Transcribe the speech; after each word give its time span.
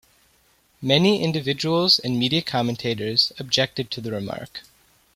Many 0.81 1.23
individuals 1.23 1.99
and 1.99 2.17
media 2.17 2.41
commentators 2.41 3.31
objected 3.37 3.91
to 3.91 4.01
the 4.01 4.11
remark. 4.11 4.63